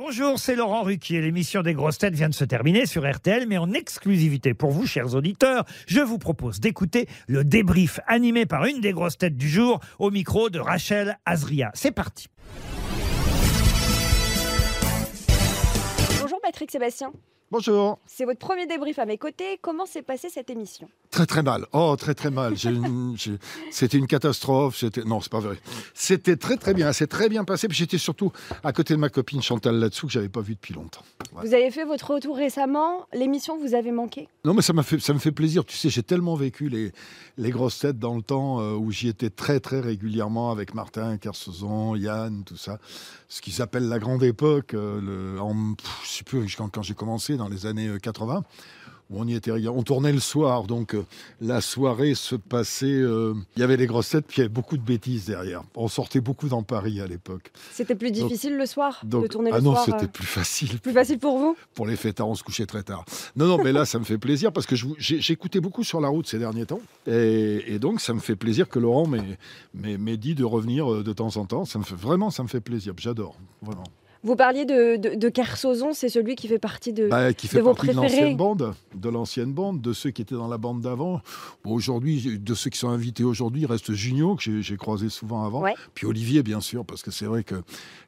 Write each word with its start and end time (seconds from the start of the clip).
Bonjour, 0.00 0.38
c'est 0.38 0.54
Laurent 0.54 0.84
Ruquier. 0.84 1.20
L'émission 1.20 1.62
des 1.62 1.74
grosses 1.74 1.98
têtes 1.98 2.14
vient 2.14 2.28
de 2.28 2.34
se 2.34 2.44
terminer 2.44 2.86
sur 2.86 3.04
RTL, 3.04 3.48
mais 3.48 3.58
en 3.58 3.72
exclusivité 3.72 4.54
pour 4.54 4.70
vous, 4.70 4.86
chers 4.86 5.16
auditeurs, 5.16 5.64
je 5.88 5.98
vous 5.98 6.18
propose 6.18 6.60
d'écouter 6.60 7.08
le 7.26 7.42
débrief 7.42 7.98
animé 8.06 8.46
par 8.46 8.64
une 8.66 8.80
des 8.80 8.92
grosses 8.92 9.18
têtes 9.18 9.36
du 9.36 9.48
jour 9.48 9.80
au 9.98 10.12
micro 10.12 10.50
de 10.50 10.60
Rachel 10.60 11.18
Azria. 11.26 11.72
C'est 11.74 11.90
parti. 11.90 12.28
Bonjour 16.20 16.40
Patrick 16.42 16.70
Sébastien. 16.70 17.10
Bonjour. 17.50 17.98
C'est 18.06 18.24
votre 18.24 18.38
premier 18.38 18.68
débrief 18.68 19.00
à 19.00 19.04
mes 19.04 19.18
côtés. 19.18 19.58
Comment 19.60 19.84
s'est 19.84 20.02
passée 20.02 20.28
cette 20.28 20.48
émission? 20.48 20.88
Très 21.18 21.26
très 21.26 21.42
mal. 21.42 21.66
Oh, 21.72 21.96
très 21.98 22.14
très 22.14 22.30
mal. 22.30 22.54
C'était 23.72 23.98
une 23.98 24.06
catastrophe. 24.06 24.76
C'était 24.76 25.02
non, 25.02 25.20
c'est 25.20 25.32
pas 25.32 25.40
vrai. 25.40 25.58
C'était 25.92 26.36
très 26.36 26.56
très 26.56 26.74
bien. 26.74 26.92
C'est 26.92 27.08
très 27.08 27.28
bien 27.28 27.42
passé. 27.42 27.66
Puis 27.66 27.76
j'étais 27.76 27.98
surtout 27.98 28.30
à 28.62 28.72
côté 28.72 28.94
de 28.94 29.00
ma 29.00 29.08
copine 29.08 29.42
Chantal 29.42 29.80
là-dessous 29.80 30.06
que 30.06 30.12
j'avais 30.12 30.28
pas 30.28 30.42
vu 30.42 30.54
depuis 30.54 30.74
longtemps. 30.74 31.02
Ouais. 31.34 31.44
Vous 31.44 31.54
avez 31.54 31.72
fait 31.72 31.84
votre 31.84 32.12
retour 32.14 32.36
récemment. 32.36 33.08
L'émission 33.12 33.58
vous 33.58 33.74
avait 33.74 33.90
manqué? 33.90 34.28
Non, 34.44 34.54
mais 34.54 34.62
ça 34.62 34.72
m'a 34.72 34.84
fait 34.84 35.00
ça 35.00 35.12
me 35.12 35.18
fait 35.18 35.32
plaisir. 35.32 35.64
Tu 35.64 35.76
sais, 35.76 35.90
j'ai 35.90 36.04
tellement 36.04 36.36
vécu 36.36 36.68
les 36.68 36.92
les 37.36 37.50
grosses 37.50 37.80
têtes 37.80 37.98
dans 37.98 38.14
le 38.14 38.22
temps 38.22 38.60
euh, 38.60 38.74
où 38.74 38.92
j'y 38.92 39.08
étais 39.08 39.30
très 39.30 39.58
très 39.58 39.80
régulièrement 39.80 40.52
avec 40.52 40.72
Martin, 40.72 41.16
Kersozon, 41.16 41.96
Yann, 41.96 42.44
tout 42.44 42.56
ça. 42.56 42.78
Ce 43.28 43.40
qu'ils 43.42 43.60
appellent 43.60 43.88
la 43.88 43.98
grande 43.98 44.22
époque. 44.22 44.74
euh, 44.74 45.00
le, 45.34 45.40
en, 45.40 45.74
pff, 45.74 46.00
je 46.04 46.08
sais 46.10 46.22
plus 46.24 46.54
quand, 46.54 46.68
quand 46.68 46.82
j'ai 46.82 46.94
commencé 46.94 47.36
dans 47.36 47.48
les 47.48 47.66
années 47.66 47.88
euh, 47.88 47.98
80. 47.98 48.44
On 49.10 49.26
y 49.26 49.34
était, 49.34 49.50
on 49.68 49.82
tournait 49.82 50.12
le 50.12 50.20
soir, 50.20 50.64
donc 50.64 50.94
euh, 50.94 51.02
la 51.40 51.62
soirée 51.62 52.14
se 52.14 52.34
passait. 52.36 52.86
euh, 52.86 53.32
Il 53.56 53.60
y 53.60 53.62
avait 53.62 53.78
les 53.78 53.86
grosses 53.86 54.10
têtes, 54.10 54.26
puis 54.26 54.36
il 54.36 54.40
y 54.40 54.42
avait 54.42 54.50
beaucoup 54.52 54.76
de 54.76 54.82
bêtises 54.82 55.24
derrière. 55.24 55.62
On 55.76 55.88
sortait 55.88 56.20
beaucoup 56.20 56.48
dans 56.48 56.62
Paris 56.62 57.00
à 57.00 57.06
l'époque. 57.06 57.50
C'était 57.72 57.94
plus 57.94 58.10
Donc- 58.12 58.28
difficile 58.28 58.56
le 58.58 58.66
soir 58.66 59.00
Donc, 59.04 59.22
de 59.22 59.28
tourner 59.28 59.50
ah 59.50 59.56
le 59.58 59.62
non, 59.62 59.72
soir 59.72 59.86
c'était 59.86 60.04
euh, 60.04 60.08
plus 60.08 60.26
facile. 60.26 60.78
Plus 60.80 60.92
facile 60.92 61.18
pour 61.18 61.38
vous? 61.38 61.56
Pour 61.74 61.86
les 61.86 61.96
fêtards, 61.96 62.28
on 62.28 62.34
se 62.34 62.42
couchait 62.42 62.66
très 62.66 62.82
tard. 62.82 63.06
Non, 63.34 63.46
non, 63.46 63.56
mais 63.64 63.72
là, 63.72 63.86
ça 63.86 63.98
me 63.98 64.04
fait 64.04 64.18
plaisir 64.18 64.52
parce 64.52 64.66
que 64.66 64.76
j'écoutais 64.98 65.60
beaucoup 65.60 65.84
sur 65.84 66.02
la 66.02 66.08
route 66.08 66.26
ces 66.26 66.38
derniers 66.38 66.66
temps. 66.66 66.80
Et, 67.06 67.64
et 67.66 67.78
donc, 67.78 68.02
ça 68.02 68.12
me 68.12 68.20
fait 68.20 68.36
plaisir 68.36 68.68
que 68.68 68.78
Laurent 68.78 69.06
m'ait- 69.06 70.16
dit 70.18 70.34
de 70.34 70.44
revenir 70.44 71.02
de 71.02 71.12
temps 71.14 71.34
en 71.38 71.46
temps. 71.46 71.64
Ça 71.64 71.78
me 71.78 71.84
fait, 71.84 71.94
vraiment, 71.94 72.28
ça 72.30 72.42
me 72.42 72.48
fait 72.48 72.60
plaisir. 72.60 72.92
J'adore, 72.98 73.36
vraiment. 73.62 73.84
Vous 74.24 74.34
parliez 74.34 74.64
de, 74.64 74.96
de, 74.96 75.14
de 75.14 75.28
Kersozon, 75.28 75.92
c'est 75.92 76.08
celui 76.08 76.34
qui 76.34 76.48
fait 76.48 76.58
partie 76.58 76.92
de. 76.92 77.08
Bah, 77.08 77.32
qui 77.32 77.46
fait 77.46 77.58
de 77.58 77.62
vos 77.62 77.72
partie 77.74 77.88
de 77.88 77.92
préférés. 77.94 78.20
l'ancienne 78.22 78.36
bande, 78.36 78.74
de 78.94 79.08
l'ancienne 79.08 79.52
bande, 79.52 79.80
de 79.80 79.92
ceux 79.92 80.10
qui 80.10 80.22
étaient 80.22 80.34
dans 80.34 80.48
la 80.48 80.58
bande 80.58 80.80
d'avant. 80.80 81.20
Bon, 81.64 81.72
aujourd'hui, 81.72 82.38
de 82.38 82.54
ceux 82.54 82.68
qui 82.70 82.78
sont 82.78 82.88
invités 82.88 83.22
aujourd'hui, 83.24 83.62
il 83.62 83.66
reste 83.66 83.92
Junio, 83.92 84.34
que 84.36 84.60
j'ai- 84.60 84.76
croisé 84.76 85.08
souvent 85.08 85.44
avant. 85.44 85.60
Ouais. 85.62 85.74
Puis 85.94 86.06
Olivier, 86.06 86.42
bien 86.42 86.60
sûr, 86.60 86.84
parce 86.84 87.02
que 87.02 87.10
c'est 87.12 87.26
vrai 87.26 87.44
que 87.44 87.54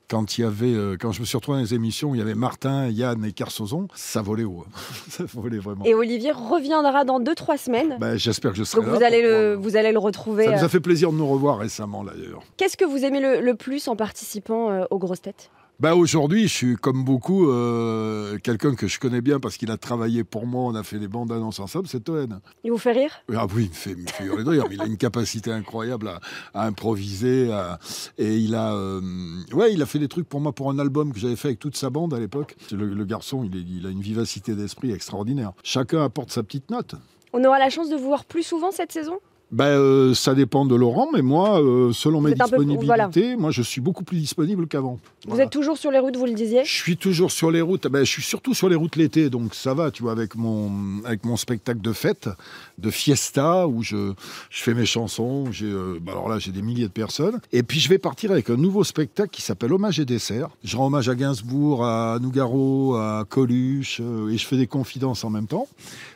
quand 0.09 0.37
il 0.37 0.41
y 0.41 0.45
avait, 0.45 0.73
euh, 0.75 0.97
quand 1.01 1.13
je 1.13 1.21
me 1.21 1.25
suis 1.25 1.37
retrouvé 1.37 1.59
dans 1.59 1.63
les 1.63 1.75
émissions, 1.75 2.11
où 2.11 2.15
il 2.17 2.19
y 2.19 2.23
avait 2.23 2.35
Martin, 2.35 2.89
Yann 2.89 3.25
et 3.25 3.33
Kersozon, 3.33 3.87
ça 3.95 4.21
volait 4.23 4.43
haut. 4.45 4.65
hein. 4.67 4.71
ça 5.09 5.25
volait 5.33 5.59
vraiment. 5.59 5.85
Et 5.85 5.95
Olivier 5.95 6.33
reviendra 6.33 7.05
dans 7.05 7.21
2-3 7.21 7.57
semaines. 7.57 7.97
Bah, 8.01 8.17
J'espère 8.17 8.51
que 8.51 8.57
je 8.59 8.65
serai 8.65 8.83
Donc 8.83 8.91
là. 8.91 8.99
vous 8.99 9.05
allez, 9.05 9.23
le, 9.23 9.55
pouvoir- 9.55 9.71
vous 9.71 9.77
allez 9.77 9.93
le 9.93 9.99
retrouver. 10.01 10.45
Ça 10.47 10.51
nous 10.53 10.59
euh. 10.63 10.65
a 10.65 10.69
fait 10.69 10.81
plaisir 10.81 11.13
de 11.13 11.17
nous 11.19 11.27
revoir 11.29 11.59
récemment, 11.59 12.03
d'ailleurs. 12.03 12.41
Qu'est-ce 12.57 12.77
que 12.77 12.85
vous 12.85 13.05
aimez 13.05 13.21
le, 13.21 13.41
le 13.41 13.55
plus 13.55 13.87
en 13.87 13.95
participant 13.95 14.71
euh, 14.71 14.85
aux 14.91 14.99
grosses 14.99 15.23
têtes? 15.23 15.51
Bah 15.81 15.95
aujourd'hui, 15.97 16.43
je 16.43 16.53
suis 16.55 16.77
comme 16.77 17.05
beaucoup 17.05 17.49
euh, 17.49 18.37
quelqu'un 18.43 18.75
que 18.75 18.87
je 18.87 19.01
connais 19.01 19.23
bien 19.23 19.41
parce 19.41 19.57
qu'il 19.57 19.71
a 19.71 19.79
travaillé 19.79 20.25
pour 20.25 20.47
moi. 20.47 20.65
On 20.65 20.75
a 20.75 20.83
fait 20.83 20.99
les 20.99 21.09
bandes 21.09 21.33
annonces 21.33 21.59
ensemble. 21.59 21.89
C'est 21.89 22.05
Toen. 22.05 22.41
Il 22.65 22.71
vous 22.71 22.77
fait 22.77 22.93
rire? 22.93 23.13
Ah 23.35 23.47
oui, 23.55 23.65
il 23.65 23.69
me 23.71 23.75
fait, 23.75 23.91
il 23.93 24.03
me 24.03 24.07
fait 24.07 24.25
de 24.45 24.51
rire. 24.51 24.65
mais 24.69 24.75
Il 24.75 24.83
a 24.83 24.85
une 24.87 24.99
capacité 24.99 25.51
incroyable 25.51 26.09
à, 26.09 26.21
à 26.53 26.67
improviser. 26.67 27.51
à- 27.51 27.79
et 28.19 28.37
il 28.37 28.55
a, 28.55 28.75
euh, 28.75 29.01
ouais, 29.55 29.73
il 29.73 29.81
a 29.81 29.87
fait 29.87 29.99
des 29.99 30.09
trucs 30.09 30.29
pour 30.29 30.41
moi 30.43 30.53
pour 30.53 30.69
un 30.71 30.79
album 30.79 31.15
que 31.15 31.19
j'avais 31.19 31.37
fait 31.37 31.49
avec 31.49 31.61
toute 31.61 31.79
sa 31.79 31.89
bande 31.89 32.13
à 32.13 32.19
l'époque. 32.21 32.57
Le, 32.73 32.85
le 32.93 33.05
garçon, 33.07 33.43
il, 33.43 33.57
est- 33.57 33.65
il 33.67 33.87
a 33.87 33.91
une 33.91 34.03
vivacité 34.03 34.55
d'esprit 34.55 34.93
extraordinaire. 34.93 35.53
Chacun 35.65 36.05
apporte 36.05 36.31
sa 36.31 36.43
petite 36.43 36.71
note. 36.71 36.95
On 37.33 37.43
aura 37.43 37.59
la 37.59 37.71
chance 37.71 37.89
de 37.89 37.97
vous 37.97 38.05
voir 38.07 38.27
plus 38.27 38.43
souvent 38.43 38.71
cette 38.71 38.93
saison? 38.93 39.19
Ben, 39.53 39.65
euh, 39.65 40.15
ça 40.15 40.35
dépend 40.37 40.65
de 40.65 40.77
Laurent, 40.77 41.09
mais 41.13 41.23
moi, 41.23 41.61
euh, 41.61 41.93
selon 41.93 42.21
mes 42.21 42.33
peu- 42.35 42.45
disponibilités, 42.45 43.35
moi, 43.35 43.51
je 43.51 43.63
suis 43.63 43.81
beaucoup 43.81 44.05
plus 44.05 44.19
disponible 44.19 44.69
qu'avant. 44.69 44.93
Vous 45.25 45.31
Voilà. 45.31 45.45
êtes 45.45 45.51
toujours 45.51 45.77
sur 45.77 45.91
les 45.91 45.99
routes, 45.99 46.17
vous 46.17 46.27
le 46.27 46.35
disiez 46.35 46.65
Je 46.65 46.71
suis 46.73 46.97
toujours 46.97 47.33
sur 47.33 47.51
les 47.51 47.61
routes. 47.61 47.89
Ben, 47.89 48.05
je 48.05 48.11
suis 48.11 48.23
surtout 48.23 48.55
sur 48.55 48.69
les 48.69 48.77
routes 48.77 48.95
l'été, 48.95 49.29
donc 49.29 49.55
ça 49.57 49.75
va, 49.75 49.91
tu 49.91 50.05
vois, 50.05 50.13
avec 50.13 50.37
mon, 50.37 50.71
avec 51.05 51.25
mon 51.25 51.37
spectacle 51.37 51.81
de 51.81 51.93
fête, 51.93 52.29
de 52.79 52.91
fiesta, 52.91 53.67
où 53.67 53.83
je, 53.83 54.13
je 54.51 54.63
fais 54.63 54.73
mes 54.73 54.87
chansons. 54.87 55.51
J'ai, 55.51 55.67
euh, 55.67 55.99
ben 56.01 56.13
alors 56.13 56.29
là, 56.29 56.39
j'ai 56.39 56.53
des 56.53 56.63
milliers 56.63 56.87
de 56.87 56.93
personnes. 56.93 57.41
Et 57.53 57.65
puis, 57.65 57.81
je 57.81 57.89
vais 57.89 57.99
partir 57.99 58.31
avec 58.31 58.51
un 58.51 58.57
nouveau 58.57 58.85
spectacle 58.85 59.31
qui 59.31 59.43
s'appelle 59.43 59.73
Hommage 59.73 59.99
et 59.99 60.05
dessert. 60.05 60.49
Je 60.63 60.77
rends 60.77 60.87
hommage 60.87 61.09
à 61.09 61.17
Gainsbourg, 61.17 61.85
à 61.85 62.19
Nougaro, 62.21 62.95
à 62.95 63.25
Coluche, 63.29 63.99
et 64.01 64.39
je 64.39 64.47
fais 64.47 64.57
des 64.57 64.69
confidences 64.69 65.25
en 65.25 65.31
même 65.31 65.49
temps. 65.49 65.67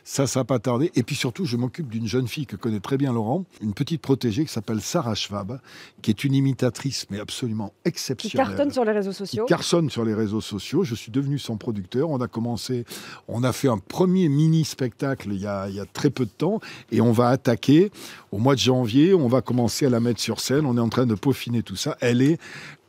Ça, 0.05 0.25
ça 0.25 0.39
n'a 0.39 0.43
pas 0.45 0.59
tardé. 0.59 0.91
Et 0.95 1.03
puis 1.03 1.15
surtout, 1.15 1.43
je 1.45 1.57
m'occupe 1.57 1.89
d'une 1.89 2.07
jeune 2.07 2.27
fille 2.29 2.45
que 2.45 2.55
connaît 2.55 2.79
très 2.79 2.95
bien 2.97 3.11
Laurent, 3.11 3.24
une 3.61 3.73
petite 3.73 4.01
protégée 4.01 4.45
qui 4.45 4.51
s'appelle 4.51 4.81
Sarah 4.81 5.15
Schwab, 5.15 5.59
qui 6.01 6.11
est 6.11 6.23
une 6.23 6.33
imitatrice, 6.33 7.05
mais 7.09 7.19
absolument 7.19 7.69
Qui 7.83 7.89
exceptionnelle 7.89 8.47
cartonne 8.47 8.71
sur 8.71 8.85
les 8.85 8.91
réseaux 8.91 9.11
sociaux. 9.11 9.45
qui 9.45 9.49
cartonne 9.49 9.89
sur 9.89 10.05
les 10.05 10.13
réseaux 10.13 10.41
sociaux. 10.41 10.83
Je 10.83 10.95
suis 10.95 11.11
devenu 11.11 11.39
son 11.39 11.57
producteur. 11.57 12.09
On 12.09 12.21
a 12.21 12.27
commencé, 12.27 12.85
on 13.27 13.43
a 13.43 13.51
fait 13.51 13.67
un 13.69 13.77
premier 13.77 14.29
mini 14.29 14.65
spectacle 14.65 15.29
il 15.31 15.41
y 15.41 15.47
a, 15.47 15.67
il 15.69 15.75
y 15.75 15.79
a 15.79 15.85
très 15.85 16.09
peu 16.09 16.25
de 16.25 16.31
temps 16.31 16.59
et 16.91 17.01
on 17.01 17.11
va 17.11 17.29
attaquer 17.29 17.91
au 18.31 18.37
mois 18.37 18.55
de 18.55 18.59
janvier. 18.59 19.13
On 19.13 19.27
va 19.27 19.41
commencer 19.41 19.85
à 19.85 19.89
la 19.89 19.99
mettre 19.99 20.21
sur 20.21 20.39
scène. 20.39 20.65
On 20.65 20.77
est 20.77 20.81
en 20.81 20.89
train 20.89 21.05
de 21.05 21.15
peaufiner 21.15 21.63
tout 21.63 21.75
ça. 21.75 21.97
Elle 22.01 22.21
est, 22.21 22.39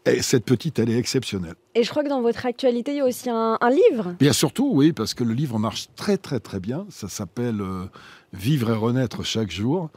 et 0.06 0.22
cette 0.22 0.44
petite, 0.44 0.78
elle 0.78 0.90
est 0.90 0.98
exceptionnelle. 0.98 1.56
Et 1.76 1.84
je 1.84 1.90
crois 1.90 2.02
que 2.02 2.08
dans 2.08 2.22
votre 2.22 2.46
actualité, 2.46 2.92
il 2.92 2.96
y 2.96 3.00
a 3.00 3.04
aussi 3.04 3.28
un, 3.28 3.58
un 3.60 3.70
livre. 3.70 4.14
Bien 4.18 4.32
surtout, 4.32 4.70
oui, 4.72 4.94
parce 4.94 5.12
que 5.12 5.24
le 5.24 5.34
livre 5.34 5.58
marche 5.58 5.88
très 5.94 6.16
très 6.16 6.40
très 6.40 6.58
bien. 6.58 6.86
Ça 6.88 7.06
s'appelle 7.10 7.60
euh, 7.60 7.84
Vivre 8.32 8.70
et 8.70 8.74
renaître 8.74 9.22
chaque 9.24 9.50
jour, 9.50 9.90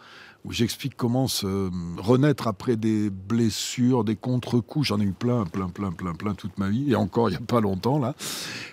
où 0.46 0.54
j'explique 0.54 0.96
comment 0.96 1.28
se 1.28 1.46
euh, 1.46 1.70
renaître 1.98 2.48
après 2.48 2.78
des 2.78 3.10
blessures, 3.10 4.04
des 4.04 4.16
contre-coups. 4.16 4.88
J'en 4.88 5.00
ai 5.00 5.04
eu 5.04 5.12
plein, 5.12 5.44
plein, 5.46 5.68
plein, 5.70 5.92
plein, 5.92 6.14
plein 6.14 6.34
toute 6.34 6.58
ma 6.58 6.70
vie, 6.70 6.92
et 6.92 6.96
encore 6.96 7.30
il 7.30 7.34
n'y 7.34 7.38
a 7.38 7.46
pas 7.46 7.60
longtemps 7.60 8.00
là. 8.00 8.16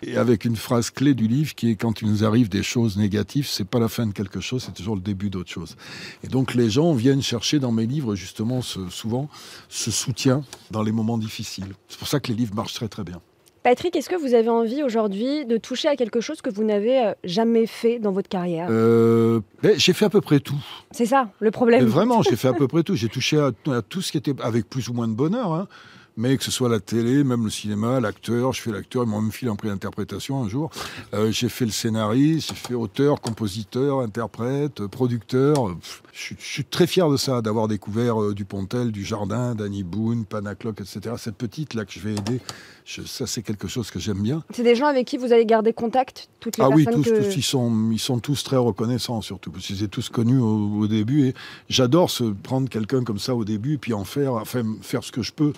Et 0.03 0.17
avec 0.17 0.45
une 0.45 0.57
phrase 0.57 0.91
clé 0.91 1.15
du 1.15 1.27
livre 1.27 1.55
qui 1.55 1.71
est 1.71 1.77
quand 1.77 2.03
il 2.03 2.09
nous 2.09 2.25
arrive 2.25 2.49
des 2.49 2.63
choses 2.63 2.97
négatives, 2.97 3.49
c'est 3.49 3.65
pas 3.65 3.81
la 3.81 3.89
fin 3.89 4.07
de 4.07 4.13
quelque 4.13 4.41
chose, 4.41 4.63
c'est 4.65 4.75
toujours 4.75 4.95
le 4.95 5.01
début 5.01 5.31
d'autre 5.31 5.51
chose. 5.51 5.77
Et 6.23 6.29
donc 6.29 6.55
les 6.55 6.71
gens 6.71 6.93
viennent 6.93 7.23
chercher 7.23 7.59
dans 7.59 7.73
mes 7.73 7.87
livres 7.87 8.15
justement 8.15 8.61
souvent 8.63 9.29
ce 9.69 9.91
soutien 9.91 10.45
dans 10.71 10.83
les 10.83 10.93
moments 10.93 11.19
difficiles. 11.19 11.75
C'est 11.89 11.99
pour 11.99 12.09
ça 12.09 12.21
que 12.21 12.29
les 12.29 12.35
livres 12.35 12.55
marchent 12.55 12.75
très 12.75 12.89
très 12.89 12.96
bien. 13.05 13.21
Patrick, 13.63 13.97
est-ce 13.97 14.09
que 14.09 14.15
vous 14.15 14.35
avez 14.35 14.49
envie 14.49 14.85
aujourd'hui 14.85 15.45
de 15.45 15.57
toucher 15.57 15.89
à 15.89 15.97
quelque 15.97 16.21
chose 16.21 16.41
que 16.41 16.51
vous 16.51 16.63
n'avez 16.63 17.05
euh, 17.05 17.13
jamais 17.25 17.67
fait 17.67 17.99
dans 17.99 18.13
votre 18.13 18.29
carrière? 18.29 18.69
Euh, 18.71 19.41
j'ai 19.77 19.93
fait 19.93 20.05
à 20.05 20.09
peu 20.09 20.21
près 20.21 20.39
tout. 20.39 20.63
C'est 20.93 21.07
ça, 21.07 21.31
le 21.41 21.47
Mais 21.47 21.51
problème. 21.51 21.85
vraiment, 21.87 22.23
j'ai 22.23 22.37
fait 22.37 22.47
à 22.49 22.53
peu 22.53 22.69
près 22.69 22.85
tout. 22.85 22.95
J'ai 22.95 23.09
touché 23.09 23.39
à, 23.41 23.51
à 23.73 23.83
tout 23.83 24.03
ce 24.03 24.13
qui 24.13 24.19
était 24.19 24.35
avec 24.41 24.69
plus 24.69 24.89
ou 24.89 24.93
moins 24.93 25.09
de 25.09 25.15
bonheur. 25.15 25.53
hein. 25.53 25.67
Mais 26.19 26.37
que 26.39 26.45
ce 26.45 26.51
soit 26.51 26.71
la 26.71 26.81
télé, 26.81 27.25
même 27.25 27.45
le 27.45 27.51
cinéma, 27.51 28.01
l'acteur, 28.01 28.55
je 28.55 28.63
fais 28.63 28.73
l'acteur, 28.73 29.05
ils 29.05 29.09
m'ont 29.11 29.21
même 29.21 29.33
filé 29.33 29.51
un 29.51 29.57
prix 29.57 29.69
d'interprétation 29.69 30.43
un 30.43 30.49
jour. 30.49 30.71
Euh, 31.13 31.31
j'ai 31.31 31.51
fait 31.51 31.67
le 31.67 31.71
scénariste, 31.71 32.49
j'ai 32.51 32.55
fait 32.55 32.75
auteur, 32.75 33.21
compositeur, 33.21 34.01
interprète, 34.01 34.87
producteur. 34.87 35.77
Je 36.15 36.33
suis, 36.39 36.65
très 36.65 36.87
fier 36.87 37.11
de 37.11 37.19
ça, 37.19 37.43
d'avoir 37.43 37.69
découvert 37.69 38.23
euh, 38.23 38.33
Dupontel, 38.35 38.91
du 38.93 39.05
Jardin, 39.05 39.55
Danny 39.55 39.83
Boone, 39.85 40.25
Panacloc, 40.25 40.81
etc. 40.81 41.17
Cette 41.19 41.37
petite 41.37 41.75
là 41.75 41.85
que 41.85 41.93
je 41.93 42.01
vais 42.01 42.13
aider, 42.13 42.41
je- 42.87 43.03
ça 43.03 43.27
c'est 43.27 43.43
quelque 43.43 43.69
chose 43.69 43.91
que 43.91 43.99
j'aime 43.99 44.23
bien. 44.23 44.43
C'est 44.55 44.63
des 44.63 44.75
gens 44.75 44.87
avec 44.87 45.07
qui 45.07 45.19
vous 45.19 45.35
allez 45.35 45.45
garder 45.45 45.75
contact 45.75 46.31
toutes 46.41 46.57
les 46.57 46.65
Ah 46.65 46.71
oui, 46.71 46.85
personnes 46.85 47.03
tous, 47.03 47.11
que... 47.11 47.23
tous, 47.27 47.37
ils, 47.37 47.43
sont, 47.43 47.91
ils 47.93 47.99
sont 47.99 48.19
tous 48.21 48.43
très 48.43 48.57
reconnaissants, 48.57 49.21
surtout, 49.21 49.51
parce 49.51 49.67
qu'ils 49.67 49.77
étaient 49.83 49.89
tous 49.89 50.09
connus 50.09 50.39
au, 50.39 50.79
au 50.81 50.87
début. 50.87 51.27
Et 51.29 51.35
j'adore 51.69 52.09
se 52.11 52.25
prendre 52.25 52.71
quelqu'un 52.71 53.05
comme 53.05 53.19
ça 53.19 53.35
au 53.35 53.45
début, 53.45 53.75
et 53.75 53.79
puis 53.79 53.93
en 53.93 54.05
faire, 54.05 54.33
enfin, 54.35 54.63
faire 54.81 55.05
ce 55.05 55.13
que 55.13 55.21
je 55.21 55.33
peux. 55.35 55.53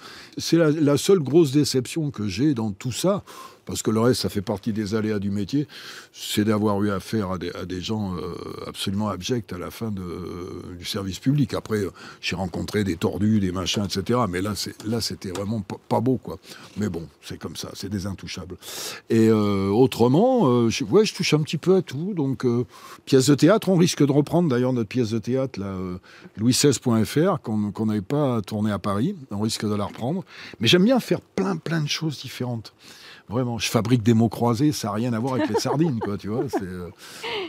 C'est 0.51 0.57
la, 0.57 0.97
seule 0.97 1.19
grosse 1.19 1.53
déception 1.53 2.11
que 2.11 2.27
j'ai 2.27 2.55
dans 2.55 2.71
tout 2.73 2.91
ça, 2.91 3.23
parce 3.69 3.82
que 3.82 3.91
le 3.91 4.00
reste, 4.00 4.23
ça 4.23 4.31
fait 4.31 4.43
partie 4.43 4.73
des 4.73 4.94
aléas 4.94 5.19
du 5.19 5.31
métier, 5.31 5.69
c'est 6.12 6.44
d'avoir 6.44 6.82
eu 6.82 6.91
affaire 6.91 7.32
à 7.32 7.38
des, 7.38 7.81
gens 7.81 8.17
euh, 8.17 8.35
absolument 8.67 9.11
abjects 9.11 9.53
à 9.53 9.59
la 9.59 9.70
fin 9.70 9.93
du 9.93 10.85
service 10.85 11.19
public. 11.19 11.53
Après, 11.53 11.85
euh, 11.85 11.93
j'ai 12.23 12.35
rencontré 12.35 12.82
des 12.82 12.97
tordus, 12.97 13.41
des 13.41 13.53
machins, 13.53 13.85
etc. 13.85 14.20
Mais 14.29 14.41
là, 14.41 14.55
c'était 15.00 15.31
vraiment 15.31 15.61
pas, 15.61 16.00
beau, 16.00 16.17
quoi. 16.17 16.38
Mais 16.79 16.88
bon, 16.88 17.06
c'est 17.23 17.38
comme 17.38 17.56
ça, 17.56 17.69
c'est 17.75 17.91
des 17.91 18.06
intouchables. 18.06 18.56
Et 19.11 19.29
euh, 19.29 19.69
autrement, 19.69 20.69
je, 20.70 20.85
ouais, 20.85 21.05
je 21.05 21.15
touche 21.15 21.35
un 21.35 21.43
petit 21.43 21.59
peu 21.59 21.76
à 21.76 21.82
tout. 21.82 22.15
Donc, 22.15 22.47
pièce 23.05 23.26
de 23.26 23.35
théâtre, 23.35 23.69
on 23.69 23.76
risque 23.76 24.05
de 24.05 24.12
reprendre 24.12 24.49
d'ailleurs 24.49 24.73
notre 24.73 24.88
pièce 24.88 25.11
de 25.11 25.19
théâtre, 25.19 25.61
là, 25.61 25.67
euh, 25.67 25.99
louis16.fr, 26.38 27.41
qu'on 27.43 27.87
n'avait 27.87 28.00
pas 28.00 28.41
tourné 28.43 28.70
à 28.70 28.79
Paris. 28.79 29.15
On 29.31 29.41
risque 29.41 29.67
de 29.67 29.75
la 29.75 29.85
reprendre. 29.85 30.25
Mais 30.61 30.69
j'aime 30.69 30.85
bien 30.85 31.00
faire 31.00 31.20
plein, 31.20 31.56
plein 31.56 31.82
de 31.82 31.88
choses 31.88 32.20
différentes. 32.20 32.73
Vraiment, 33.29 33.59
je 33.59 33.69
fabrique 33.69 34.03
des 34.03 34.15
mots 34.15 34.29
croisés, 34.29 34.73
ça 34.73 34.89
n'a 34.89 34.95
rien 34.95 35.13
à 35.13 35.19
voir 35.19 35.35
avec 35.35 35.49
les 35.49 35.61
sardines, 35.61 35.99
quoi, 36.01 36.17
tu 36.17 36.29
vois. 36.29 36.45
euh, 36.63 36.89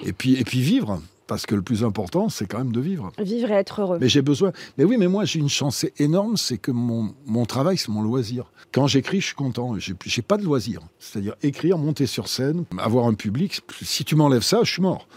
Et 0.04 0.14
puis, 0.14 0.34
et 0.36 0.44
puis 0.44 0.62
vivre. 0.62 1.02
Parce 1.28 1.46
que 1.46 1.54
le 1.54 1.62
plus 1.62 1.84
important, 1.84 2.28
c'est 2.28 2.48
quand 2.48 2.58
même 2.58 2.72
de 2.72 2.80
vivre. 2.80 3.12
Vivre 3.20 3.52
et 3.52 3.54
être 3.54 3.82
heureux. 3.82 4.00
Mais 4.02 4.10
j'ai 4.10 4.24
besoin. 4.24 4.52
Mais 4.80 4.84
oui, 4.84 4.98
mais 4.98 5.08
moi, 5.08 5.26
j'ai 5.26 5.38
une 5.38 5.48
chance 5.48 5.86
énorme, 6.00 6.38
c'est 6.38 6.58
que 6.58 6.72
mon, 6.72 7.14
mon 7.28 7.46
travail, 7.46 7.78
c'est 7.78 7.90
mon 7.90 8.02
loisir. 8.02 8.46
Quand 8.72 8.88
j'écris, 8.88 9.22
je 9.22 9.28
suis 9.28 9.36
content. 9.36 9.76
J'ai 9.78 10.22
pas 10.24 10.38
de 10.38 10.44
loisir. 10.44 10.82
C'est-à-dire 10.98 11.36
écrire, 11.44 11.78
monter 11.78 12.08
sur 12.08 12.28
scène, 12.28 12.66
avoir 12.80 13.06
un 13.06 13.14
public. 13.14 13.62
Si 13.84 14.04
tu 14.04 14.16
m'enlèves 14.16 14.42
ça, 14.42 14.62
je 14.64 14.72
suis 14.72 14.82
mort. 14.82 15.08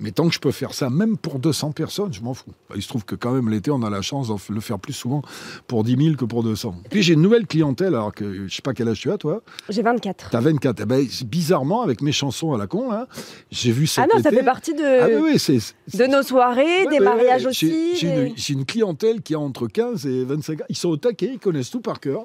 Mais 0.00 0.10
tant 0.10 0.26
que 0.28 0.34
je 0.34 0.40
peux 0.40 0.50
faire 0.50 0.74
ça, 0.74 0.90
même 0.90 1.16
pour 1.16 1.38
200 1.38 1.72
personnes, 1.72 2.12
je 2.12 2.20
m'en 2.22 2.34
fous. 2.34 2.50
Il 2.74 2.82
se 2.82 2.88
trouve 2.88 3.04
que 3.04 3.14
quand 3.14 3.32
même 3.32 3.48
l'été, 3.50 3.70
on 3.70 3.82
a 3.82 3.90
la 3.90 4.02
chance 4.02 4.28
de 4.28 4.54
le 4.54 4.60
faire 4.60 4.78
plus 4.78 4.92
souvent 4.94 5.22
pour 5.66 5.84
10 5.84 5.96
000 6.02 6.16
que 6.16 6.24
pour 6.24 6.42
200. 6.42 6.74
Puis 6.90 7.02
j'ai 7.02 7.12
une 7.14 7.22
nouvelle 7.22 7.46
clientèle, 7.46 7.88
alors 7.94 8.12
que 8.14 8.48
je 8.48 8.54
sais 8.54 8.62
pas 8.62 8.72
quel 8.74 8.88
âge 8.88 9.00
tu 9.00 9.10
as, 9.10 9.18
toi. 9.18 9.42
J'ai 9.68 9.82
24. 9.82 10.30
T'as 10.30 10.40
24. 10.40 10.80
Eh 10.82 10.86
ben, 10.86 11.06
bizarrement, 11.26 11.82
avec 11.82 12.00
mes 12.02 12.12
chansons 12.12 12.52
à 12.52 12.58
la 12.58 12.66
con, 12.66 12.90
là, 12.90 13.06
j'ai 13.50 13.70
vu 13.70 13.86
cet 13.86 14.04
Ah 14.04 14.16
non, 14.16 14.22
ça 14.22 14.30
fait 14.30 14.42
partie 14.42 14.74
de, 14.74 14.82
Ah 15.18 15.20
oui, 15.22 15.38
c'est... 15.38 15.58
de 15.96 16.06
nos 16.06 16.22
soirées, 16.22 16.84
Ouais, 16.86 16.98
des 16.98 17.00
mariages 17.00 17.46
aussi. 17.46 17.94
J'ai- 17.96 18.10
des- 18.12 18.34
une, 18.52 18.58
une 18.60 18.64
clientèle 18.64 19.22
qui 19.22 19.34
a 19.34 19.38
entre 19.40 19.66
15 19.68 20.06
et 20.06 20.24
25 20.24 20.60
ans. 20.62 20.64
Ils 20.68 20.76
sont 20.76 20.88
au 20.88 20.96
taquet, 20.96 21.30
ils 21.34 21.38
connaissent 21.38 21.70
tout 21.70 21.80
par 21.80 22.00
cœur. 22.00 22.24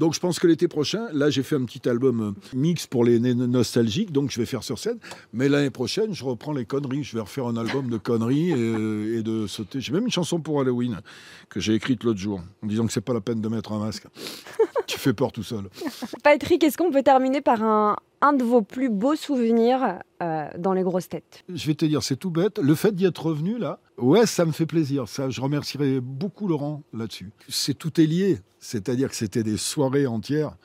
Donc 0.00 0.14
je 0.14 0.18
pense 0.18 0.38
que 0.38 0.46
l'été 0.46 0.66
prochain, 0.66 1.08
là 1.12 1.28
j'ai 1.28 1.42
fait 1.42 1.56
un 1.56 1.64
petit 1.66 1.86
album 1.86 2.20
euh, 2.22 2.56
mix 2.56 2.86
pour 2.86 3.04
les 3.04 3.20
nostalgiques, 3.20 4.12
donc 4.12 4.30
je 4.30 4.40
vais 4.40 4.46
faire 4.46 4.62
sur 4.62 4.78
scène. 4.78 4.98
Mais 5.34 5.46
l'année 5.46 5.68
prochaine, 5.68 6.14
je 6.14 6.24
reprends 6.24 6.54
les 6.54 6.64
conneries. 6.64 7.04
Je 7.04 7.14
vais 7.14 7.20
refaire 7.20 7.46
un 7.46 7.56
album 7.58 7.90
de 7.90 7.98
conneries 7.98 8.50
et, 8.50 9.18
et 9.18 9.22
de 9.22 9.46
sauter. 9.46 9.78
J'ai 9.82 9.92
même 9.92 10.04
une 10.04 10.10
chanson 10.10 10.40
pour 10.40 10.58
Halloween 10.58 11.02
que 11.50 11.60
j'ai 11.60 11.74
écrite 11.74 12.02
l'autre 12.02 12.18
jour, 12.18 12.40
en 12.62 12.66
disant 12.66 12.86
que 12.86 12.94
c'est 12.94 13.02
pas 13.02 13.12
la 13.12 13.20
peine 13.20 13.42
de 13.42 13.48
mettre 13.48 13.72
un 13.72 13.78
masque. 13.78 14.06
Tu 14.90 14.98
fais 14.98 15.12
peur 15.12 15.32
tout 15.32 15.42
seul. 15.42 15.68
Patrick, 16.22 16.62
est-ce 16.64 16.76
qu'on 16.76 16.90
peut 16.90 17.02
terminer 17.02 17.40
par 17.40 17.62
un, 17.62 17.96
un 18.20 18.32
de 18.32 18.42
vos 18.42 18.62
plus 18.62 18.90
beaux 18.90 19.16
souvenirs 19.16 20.00
euh, 20.22 20.48
dans 20.58 20.72
les 20.72 20.82
grosses 20.82 21.08
têtes? 21.08 21.44
Je 21.52 21.66
vais 21.66 21.74
te 21.74 21.84
dire, 21.84 22.02
c'est 22.02 22.16
tout 22.16 22.30
bête. 22.30 22.58
Le 22.58 22.74
fait 22.74 22.94
d'y 22.94 23.06
être 23.06 23.26
revenu 23.26 23.58
là, 23.58 23.78
ouais, 23.98 24.26
ça 24.26 24.44
me 24.44 24.52
fait 24.52 24.66
plaisir. 24.66 25.08
Ça, 25.08 25.30
je 25.30 25.40
remercierai 25.40 26.00
beaucoup 26.00 26.48
Laurent 26.48 26.82
là-dessus. 26.92 27.30
C'est 27.48 27.74
tout 27.74 28.00
est 28.00 28.06
lié. 28.06 28.40
C'est-à-dire 28.58 29.08
que 29.08 29.16
c'était 29.16 29.42
des 29.42 29.56
soirées 29.56 30.06
entières 30.06 30.56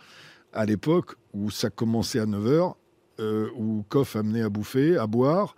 à 0.54 0.66
l'époque 0.66 1.16
où 1.34 1.52
ça 1.52 1.70
commençait 1.70 2.20
à 2.20 2.26
9h, 2.26 2.74
euh, 3.20 3.50
où 3.56 3.84
Coff 3.90 4.16
amenait 4.16 4.42
à 4.42 4.50
bouffer, 4.50 4.98
à 4.98 5.06
boire, 5.06 5.56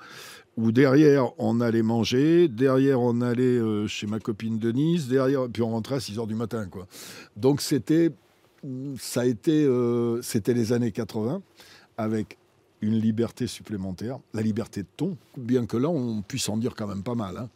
où 0.58 0.72
derrière 0.72 1.40
on 1.40 1.62
allait 1.62 1.84
manger, 1.84 2.48
derrière 2.48 3.00
on 3.00 3.22
allait 3.22 3.44
euh, 3.44 3.88
chez 3.88 4.08
ma 4.08 4.20
copine 4.20 4.58
Denise, 4.60 5.08
derrière, 5.08 5.48
puis 5.52 5.62
on 5.62 5.70
rentrait 5.70 5.96
à 5.96 6.00
6h 6.00 6.28
du 6.28 6.36
matin. 6.36 6.68
Quoi. 6.68 6.88
Donc 7.36 7.62
c'était, 7.62 8.12
ça 8.98 9.22
a 9.22 9.26
été, 9.26 9.64
euh, 9.66 10.22
c'était 10.22 10.54
les 10.54 10.74
années 10.74 10.92
80 10.92 11.42
avec 11.98 12.38
une 12.82 13.00
liberté 13.00 13.48
supplémentaire, 13.48 14.20
la 14.34 14.42
liberté 14.42 14.82
de 14.84 14.88
ton, 14.98 15.18
bien 15.36 15.66
que 15.66 15.78
là, 15.78 15.90
on 15.90 16.22
puisse 16.22 16.48
en 16.50 16.58
dire 16.58 16.76
quand 16.76 16.88
même 16.88 17.04
pas 17.04 17.16
mal. 17.16 17.38
hein. 17.38 17.50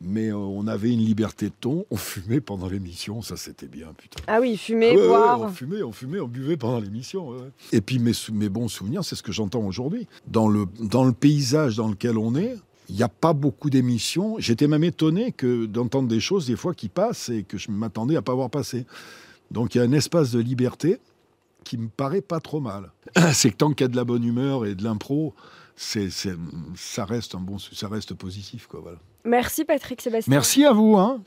Mais 0.00 0.28
euh, 0.30 0.36
on 0.36 0.66
avait 0.66 0.92
une 0.92 1.00
liberté 1.04 1.46
de 1.46 1.54
ton, 1.60 1.86
on 1.90 1.96
fumait 1.96 2.40
pendant 2.40 2.68
l'émission, 2.68 3.22
ça 3.22 3.36
c'était 3.36 3.68
bien, 3.68 3.92
putain. 3.96 4.20
Ah 4.26 4.40
oui, 4.40 4.56
fumer, 4.56 4.90
Ah 4.90 4.94
ouais, 4.96 5.00
ouais, 5.02 5.06
boire. 5.08 5.40
on 5.42 5.48
fumait, 5.48 5.82
on 5.82 5.92
fumait, 5.92 6.18
on 6.20 6.26
buvait 6.26 6.56
pendant 6.56 6.80
l'émission. 6.80 7.28
ouais. 7.28 7.36
Et 7.72 7.80
puis 7.80 8.00
mes, 8.00 8.48
bons 8.48 8.68
souvenirs, 8.68 9.04
c'est 9.04 9.14
ce 9.14 9.22
que 9.22 9.32
j'entends 9.32 9.64
aujourd'hui. 9.64 10.08
Dans 10.26 10.48
le, 10.48 10.66
dans 10.80 11.04
le 11.04 11.12
paysage 11.12 11.76
dans 11.76 11.88
lequel 11.88 12.18
on 12.18 12.34
est, 12.34 12.56
il 12.90 12.96
n'y 12.96 13.02
a 13.04 13.08
pas 13.08 13.32
beaucoup 13.32 13.70
d'émissions. 13.70 14.34
J'étais 14.38 14.66
même 14.66 14.84
étonné 14.84 15.32
que 15.32 15.64
d'entendre 15.66 16.08
des 16.08 16.20
choses 16.20 16.48
des 16.48 16.56
fois 16.56 16.74
qui 16.74 16.88
passent 16.88 17.28
et 17.30 17.44
que 17.44 17.56
je 17.56 17.70
m'attendais 17.70 18.16
à 18.16 18.22
pas 18.22 18.34
voir 18.34 18.50
passer. 18.50 18.84
Donc 19.50 19.74
il 19.74 19.78
y 19.78 19.80
a 19.80 19.84
un 19.84 19.92
espace 19.92 20.30
de 20.32 20.40
liberté 20.40 20.98
qui 21.64 21.78
me 21.78 21.88
paraît 21.88 22.20
pas 22.22 22.40
trop 22.40 22.60
mal. 22.60 22.90
C'est 23.32 23.50
que 23.50 23.56
tant 23.56 23.70
qu'il 23.72 23.84
y 23.84 23.86
a 23.86 23.88
de 23.88 23.96
la 23.96 24.04
bonne 24.04 24.24
humeur 24.24 24.66
et 24.66 24.74
de 24.74 24.84
l'impro, 24.84 25.34
c'est, 25.76 26.10
c'est- 26.10 26.36
ça 26.76 27.04
reste 27.04 27.34
un 27.34 27.40
bon, 27.40 27.58
ça 27.58 27.88
reste 27.88 28.14
positif, 28.14 28.66
quoi. 28.66 28.80
Voilà. 28.80 28.98
Merci 29.24 29.64
Patrick 29.64 30.00
Sébastien. 30.02 30.30
Merci 30.30 30.64
à 30.64 30.72
vous, 30.72 30.96
hein. 30.96 31.22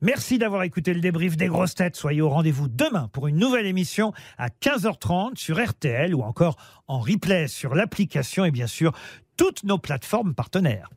Merci 0.00 0.38
d'avoir 0.38 0.64
écouté 0.64 0.94
le 0.94 1.00
débrief 1.00 1.36
des 1.36 1.46
grosses 1.46 1.76
têtes. 1.76 1.94
Soyez 1.94 2.20
au 2.22 2.28
rendez-vous 2.28 2.66
demain 2.66 3.08
pour 3.12 3.28
une 3.28 3.36
nouvelle 3.36 3.66
émission 3.66 4.12
à 4.36 4.48
15h30 4.48 5.36
sur 5.36 5.64
RTL 5.64 6.12
ou 6.14 6.22
encore 6.22 6.56
en 6.88 6.98
replay 6.98 7.46
sur 7.46 7.74
l'application 7.76 8.44
et 8.44 8.50
bien 8.50 8.66
sûr 8.66 8.90
toutes 9.36 9.62
nos 9.62 9.78
plateformes 9.78 10.34
partenaires. 10.34 10.90